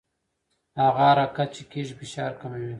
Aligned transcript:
هغه 0.81 1.03
حرکت 1.11 1.49
چې 1.55 1.63
کېږي 1.71 1.93
فشار 1.99 2.31
کموي. 2.41 2.69